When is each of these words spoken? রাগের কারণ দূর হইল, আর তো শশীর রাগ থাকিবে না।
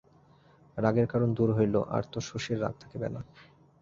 রাগের 0.77 1.07
কারণ 1.07 1.29
দূর 1.33 1.49
হইল, 1.57 1.75
আর 1.95 2.03
তো 2.11 2.19
শশীর 2.29 2.57
রাগ 2.61 2.73
থাকিবে 2.81 3.07
না। 3.15 3.21